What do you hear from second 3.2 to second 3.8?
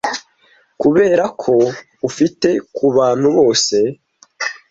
bose